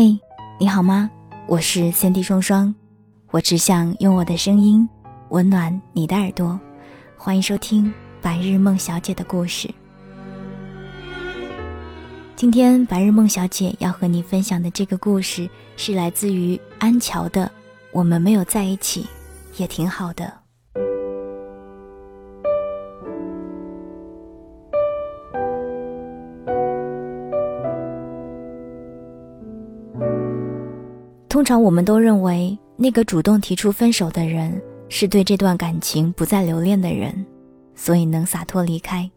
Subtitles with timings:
[0.00, 0.16] 嘿，
[0.60, 1.10] 你好吗？
[1.48, 2.72] 我是三 D 双双，
[3.32, 4.88] 我只想用我的声音
[5.30, 6.56] 温暖你的耳朵。
[7.16, 9.68] 欢迎收听白日梦小姐的故事。
[12.36, 17.46] 今天白日梦小姐要和你分享的这个故事是来自于安乔的
[17.90, 19.04] 《我们没有在一起，
[19.56, 20.24] 也挺好的》。
[31.38, 37.24] 通常我们都认为，那个主动提出分手的人是对这段感情不再留恋的人，
[37.76, 39.08] 所以能洒脱离开。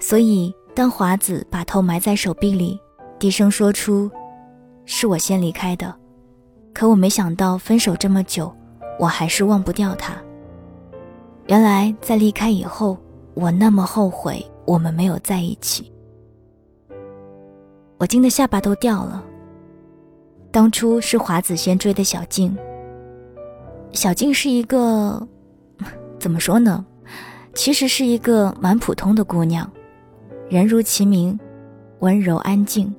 [0.00, 2.80] 所以，当华子把头埋在手臂里，
[3.18, 4.10] 低声说出
[4.86, 5.94] ：“是我先离开的。”
[6.72, 8.50] 可我没想到，分手这么久，
[8.98, 10.14] 我还是忘不掉他。
[11.48, 12.96] 原来，在离开以后，
[13.34, 15.92] 我那么后悔我们没有在一起。
[17.98, 19.22] 我惊得下巴都掉了。
[20.54, 22.56] 当初是华子先追的小静。
[23.90, 25.20] 小静是一个，
[26.16, 26.86] 怎么说呢？
[27.54, 29.68] 其实是一个蛮普通的姑娘，
[30.48, 31.36] 人如其名，
[31.98, 32.94] 温柔安静。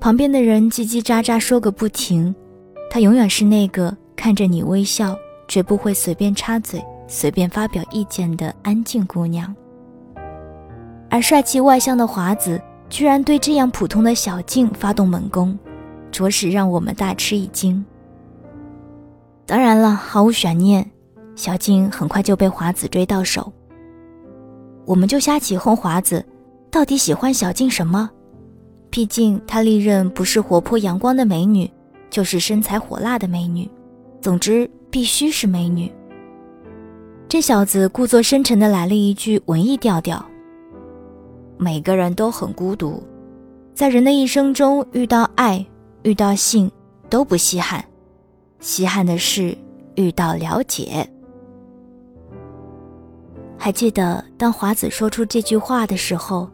[0.00, 2.34] 旁边的人叽叽喳喳说个不停，
[2.90, 5.14] 她永远是那个看着你微笑，
[5.46, 9.54] 绝不会随便插嘴、随便发表意见的安静姑娘。
[11.10, 12.58] 而帅气外向的华子，
[12.88, 15.54] 居然对这样普通的小静发动猛攻。
[16.12, 17.84] 着实让我们大吃一惊。
[19.44, 20.88] 当然了，毫无悬念，
[21.34, 23.52] 小静很快就被华子追到手。
[24.84, 26.24] 我们就瞎起哄，华子
[26.70, 28.08] 到底喜欢小静什么？
[28.90, 31.68] 毕竟她历任不是活泼阳光的美女，
[32.10, 33.68] 就是身材火辣的美女，
[34.20, 35.90] 总之必须是美女。
[37.28, 40.22] 这小子故作深沉的来了一句文艺调调
[41.56, 43.02] ：“每个人都很孤独，
[43.74, 45.66] 在人的一生中遇到爱。”
[46.02, 46.70] 遇到性
[47.08, 47.84] 都不稀罕，
[48.60, 49.56] 稀罕的是
[49.94, 51.08] 遇到了解。
[53.56, 56.50] 还记得当华子说出这句话的时候，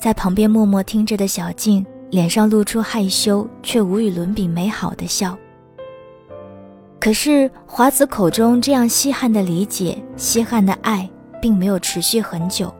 [0.00, 5.36] 在旁边默默听着的小静脸上露出害羞却无与伦比美好的笑。
[7.00, 11.10] 可是华子口中这样稀罕的理解、稀罕的爱，
[11.42, 12.72] 并没有持续很久。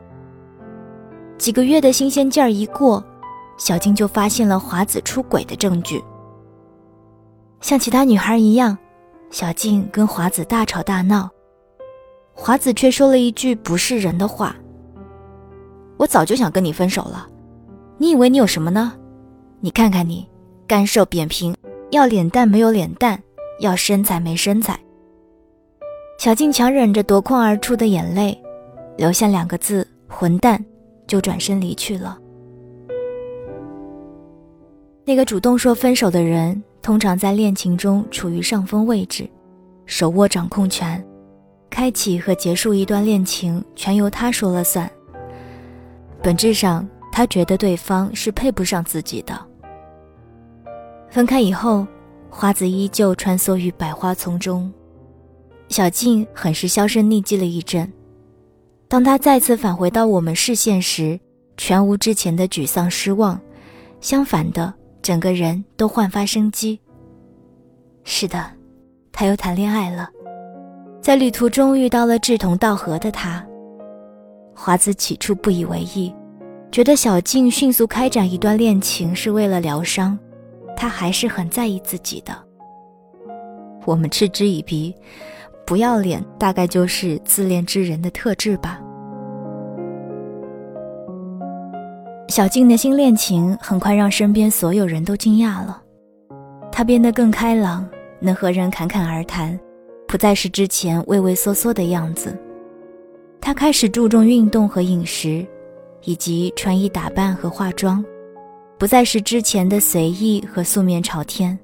[1.37, 3.03] 几个月的新鲜劲儿一过。
[3.57, 6.03] 小静就发现了华子出轨的证据。
[7.61, 8.77] 像其他女孩一样，
[9.31, 11.29] 小静跟华子大吵大闹，
[12.33, 14.55] 华子却说了一句不是人的话
[15.97, 17.27] ：“我早就想跟你分手了，
[17.97, 18.93] 你以为你有什么呢？
[19.61, 20.29] 你看看你，
[20.67, 21.55] 干瘦扁平，
[21.91, 23.19] 要脸蛋没有脸蛋，
[23.61, 24.79] 要身材没身材。”
[26.19, 28.39] 小静强忍着夺眶而出的眼泪，
[28.97, 30.63] 留下两个字“混蛋”，
[31.07, 32.17] 就转身离去了。
[35.07, 39.29] 那个主动说分手的人，通常在恋情中处于上风位置，
[39.85, 41.05] 手握掌控权，
[41.69, 44.89] 开启和结束一段恋情全由他说了算。
[46.23, 49.39] 本质上，他觉得对方是配不上自己的。
[51.07, 51.85] 分开以后，
[52.31, 54.73] 花子依旧穿梭于百花丛中，
[55.69, 57.93] 小静很是销声匿迹了一阵。
[58.87, 61.19] 当他再次返回到我们视线时，
[61.57, 63.39] 全无之前的沮丧失望，
[64.01, 64.73] 相反的。
[65.05, 66.79] 整个人都焕发生机。
[68.03, 68.43] 是的，
[69.11, 70.09] 他又谈恋爱了，
[70.99, 73.45] 在旅途中遇到了志同道合的他。
[74.55, 76.11] 华子起初不以为意，
[76.71, 80.17] 觉得小静迅速开展一段恋情是为了疗伤，
[80.75, 82.35] 他还是很在意自己的。
[83.85, 84.91] 我们嗤之以鼻，
[85.67, 88.81] 不要脸大概就是自恋之人的特质吧。
[92.27, 95.81] 小静的新恋情很快让身边所有人都惊讶了，
[96.71, 97.87] 她变得更开朗，
[98.19, 99.57] 能和人侃侃而谈，
[100.07, 102.35] 不再是之前畏畏缩缩的样子。
[103.39, 105.45] 她开始注重运动和饮食，
[106.03, 108.03] 以及穿衣打扮和化妆，
[108.79, 111.57] 不再是之前的随意和素面朝天。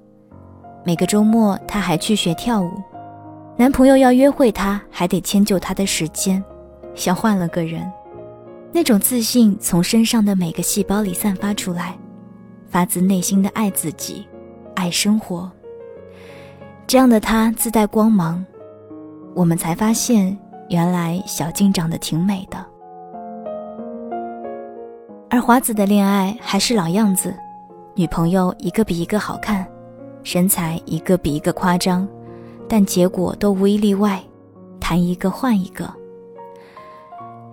[0.85, 2.71] 每个周末，她还去学跳舞。
[3.57, 6.41] 男朋友要约会她，还得迁就她的时间，
[6.93, 7.91] 像换了个人。
[8.73, 11.97] 那种自信从身上的每个细胞里散发出来，
[12.69, 14.25] 发自内心的爱自己，
[14.75, 15.51] 爱生活。
[16.87, 18.43] 这样的她自带光芒，
[19.35, 20.37] 我们才发现，
[20.69, 22.65] 原来小静长得挺美的。
[25.29, 27.35] 而华子的恋爱还是老样子，
[27.93, 29.65] 女朋友一个比一个好看，
[30.23, 32.07] 身材一个比一个夸张，
[32.69, 34.21] 但结果都无一例外，
[34.79, 35.89] 谈一个换一个。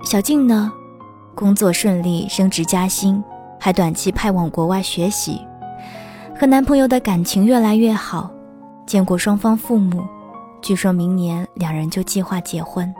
[0.04, 0.72] 小静呢？
[1.38, 3.22] 工作顺利，升职加薪，
[3.60, 5.40] 还短期派往国外学习，
[6.36, 8.28] 和男朋友的感情越来越好，
[8.84, 10.02] 见过双方父母，
[10.60, 12.92] 据说明年两人就计划结婚。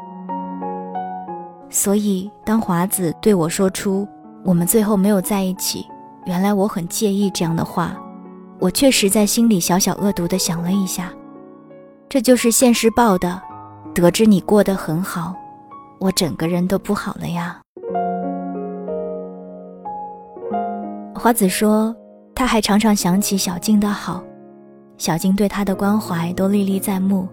[1.69, 4.07] 所以，当华子对我说出
[4.45, 5.85] 我们最后没有在一起，
[6.25, 7.97] 原来我很介意这样的话，
[8.61, 11.13] 我确实在心里小小恶毒的想了一下，
[12.09, 13.43] 这就是现实报的。
[13.93, 15.35] 得知你过得很好，
[15.99, 17.59] 我整个人都不好了呀。
[21.19, 21.95] 华子说
[22.35, 24.23] ：“他还常常想起小静的好，
[24.97, 27.27] 小静对他的关怀都历历在目，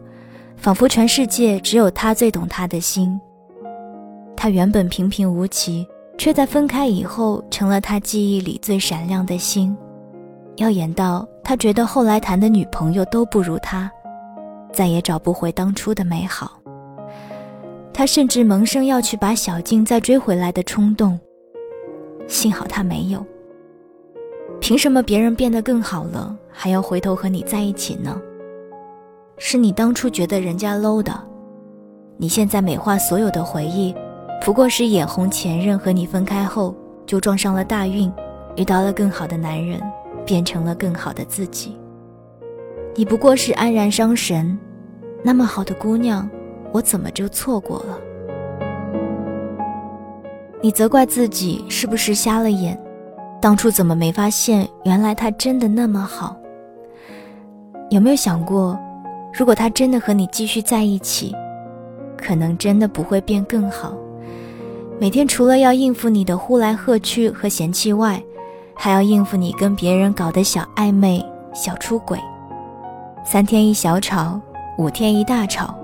[0.57, 3.19] 仿佛全世界只有他最懂他的心。
[4.35, 5.87] 他原本平平无奇，
[6.17, 9.75] 却在分开以后成了他记忆里最闪亮的星，
[10.55, 13.91] 耀眼到他觉得后来谈的女朋友都不如他，
[14.71, 16.59] 再也找不回当初的美好。
[17.93, 21.19] 他甚至萌生要去把小静再追回来的冲动，
[22.27, 23.23] 幸好他没有。”
[24.59, 28.19] 凭什么别人变得更好了，还要回头和你在一起呢？
[29.37, 31.13] 是你当初觉得人家 low 的，
[32.17, 33.93] 你现在美化所有的回忆，
[34.43, 36.73] 不过是眼红前任和你分开后
[37.05, 38.11] 就撞上了大运，
[38.55, 39.79] 遇到了更好的男人，
[40.25, 41.77] 变成了更好的自己。
[42.95, 44.57] 你不过是黯然伤神，
[45.21, 46.27] 那么好的姑娘，
[46.71, 47.99] 我怎么就错过了？
[50.61, 52.81] 你责怪自己是不是瞎了眼？
[53.45, 54.67] 当初怎么没发现？
[54.85, 56.35] 原来他真的那么好。
[57.91, 58.75] 有没有想过，
[59.31, 61.31] 如果他真的和你继续在一起，
[62.17, 63.93] 可能真的不会变更好。
[64.99, 68.19] 每天除了要应付你的呼来喝去和嫌弃外，
[68.73, 72.17] 还要应付你跟别人搞的小暧昧、小出轨，
[73.23, 74.41] 三天一小吵，
[74.79, 75.75] 五天一大吵，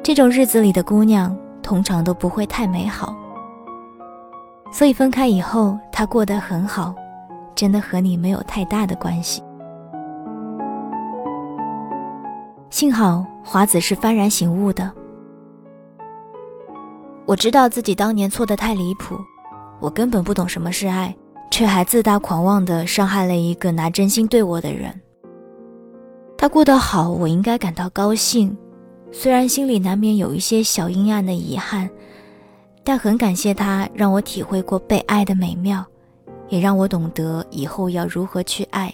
[0.00, 3.12] 这种日子里的姑娘通常都不会太美好。
[4.74, 6.92] 所以分开以后，他过得很好，
[7.54, 9.40] 真的和你没有太大的关系。
[12.70, 14.90] 幸好华子是幡然醒悟的。
[17.24, 19.14] 我知道自己当年错的太离谱，
[19.78, 21.14] 我根本不懂什么是爱，
[21.52, 24.92] 却还自大狂妄的伤害了一个拿真心对我的人。
[26.36, 28.58] 他过得好，我应该感到高兴，
[29.12, 31.88] 虽然心里难免有一些小阴暗的遗憾。
[32.86, 35.82] 但很感谢他，让我体会过被爱的美妙，
[36.48, 38.92] 也让我懂得以后要如何去爱。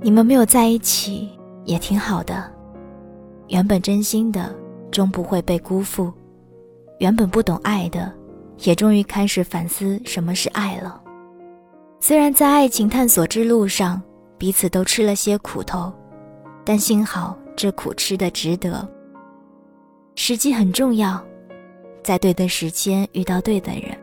[0.00, 1.28] 你们没有在一起
[1.64, 2.50] 也挺好的，
[3.46, 4.52] 原本真心的
[4.90, 6.12] 终不会被辜负，
[6.98, 8.12] 原本不懂爱的，
[8.64, 11.00] 也终于开始反思什么是爱了。
[12.00, 14.02] 虽然在爱情探索之路上，
[14.36, 15.92] 彼此都吃了些苦头。
[16.68, 18.86] 但幸好，这苦吃的值得。
[20.16, 21.18] 时机很重要，
[22.04, 23.98] 在对的时间遇到对的人。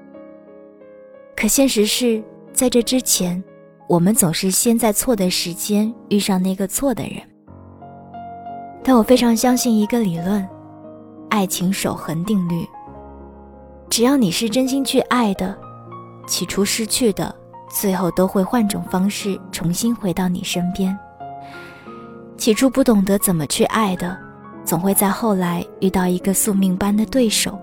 [1.38, 3.44] 可现实是，在这之前，
[3.88, 7.22] 我们总是先在错的时间遇上那个错的人。
[8.84, 10.44] 但我非常相信一个理论：
[11.30, 12.66] 爱情守恒定律。
[13.92, 15.56] 只要你是真心去爱的，
[16.26, 17.36] 起初失去的，
[17.70, 20.98] 最后都会换种方式重新回到你身边。
[22.38, 24.18] 起初不懂得怎么去爱的，
[24.64, 27.58] 总会在后来遇到一个宿命般的对手，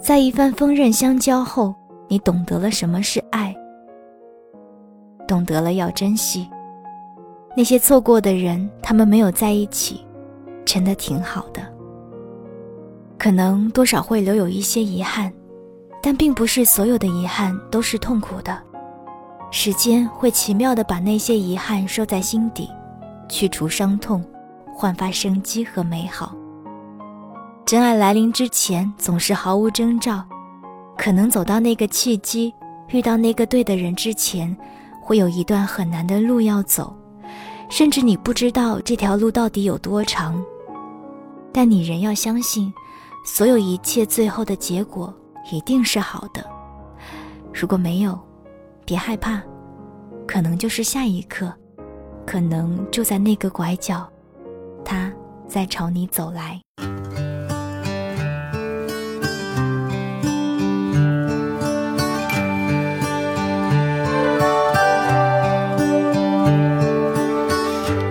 [0.00, 1.74] 在一番锋刃相交后，
[2.08, 3.54] 你懂得了什么是爱，
[5.26, 6.48] 懂得了要珍惜。
[7.56, 10.04] 那些错过的人，他们没有在一起，
[10.64, 11.60] 真的挺好的。
[13.18, 15.32] 可能多少会留有一些遗憾，
[16.02, 18.56] 但并不是所有的遗憾都是痛苦的。
[19.50, 22.70] 时间会奇妙的把那些遗憾收在心底。
[23.28, 24.24] 去除伤痛，
[24.74, 26.34] 焕发生机和美好。
[27.64, 30.24] 真爱来临之前总是毫无征兆，
[30.96, 32.52] 可能走到那个契机，
[32.88, 34.56] 遇到那个对的人之前，
[35.02, 36.96] 会有一段很难的路要走，
[37.68, 40.42] 甚至你不知道这条路到底有多长，
[41.52, 42.72] 但你仍要相信，
[43.26, 45.14] 所有一切最后的结果
[45.52, 46.42] 一定是好的。
[47.52, 48.18] 如果没有，
[48.86, 49.42] 别害怕，
[50.26, 51.52] 可能就是下一刻，
[52.30, 54.06] 可能就在那个拐角，
[54.84, 55.10] 他
[55.48, 56.60] 在朝你走来。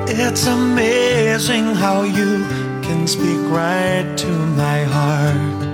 [0.08, 2.44] It's amazing how you
[2.82, 5.68] can speak right to my heart.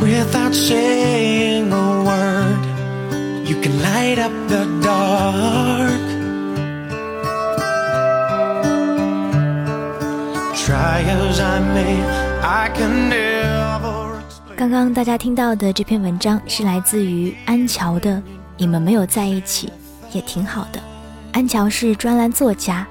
[0.00, 1.35] Without saying
[4.16, 5.92] stop the dark.
[14.56, 18.22] 刚刚大家听到的这篇文章是来自于安乔的。
[18.56, 19.70] 你们没有在一起，
[20.12, 20.80] 也挺好的。
[21.32, 22.86] 安乔是专栏作家，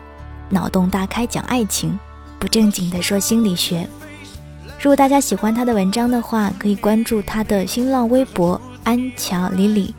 [0.48, 1.98] 脑洞大开讲爱情，
[2.38, 3.88] 不正经的说心理学。
[4.80, 9.96] 如果大家喜欢他的文章的话，可以关注他的新浪微博安乔李李，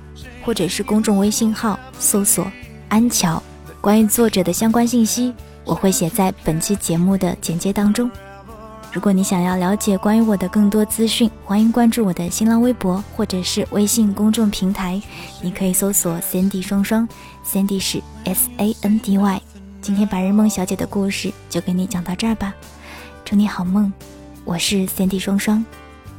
[0.46, 2.46] 或者是公众微信号搜索
[2.88, 3.42] 安乔。
[3.80, 5.34] 关于作者的相关信息，
[5.64, 8.08] 我会写在本期节目的简介当中。
[8.92, 15.02] 如果你想要了解关于我的更多资讯，欢迎关注我的新浪微博或者是微信公众平台。
[15.42, 17.06] 你可以搜索 Sandy 双双
[17.44, 19.42] ，Sandy 是 S A N D Y。
[19.82, 22.54] 今天白日梦小姐的故事就给你讲到这儿吧，
[23.24, 23.92] 祝你好梦。
[24.44, 25.64] 我是 Sandy 双双，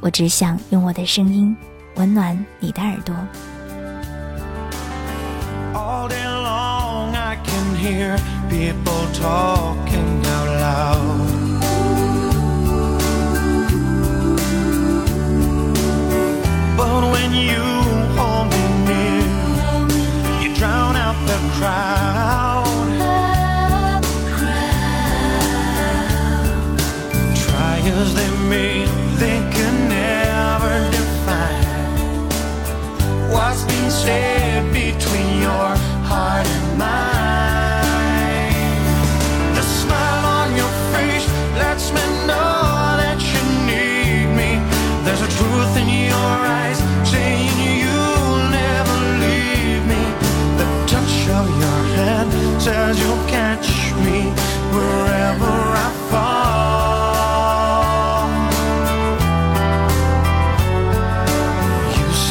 [0.00, 1.56] 我只想用我的声音
[1.96, 3.16] 温暖你的耳朵。
[6.08, 8.16] All day long I can hear
[8.48, 11.28] people talking out loud.
[16.78, 17.62] But when you
[18.16, 19.26] hold me near,
[20.40, 22.88] you drown out the crowd.
[27.36, 28.86] Try as they may,
[29.18, 31.66] they can never define
[33.30, 34.37] what's been said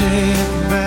[0.08, 0.87] sit back.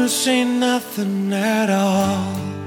[0.00, 2.59] You say nothing at all.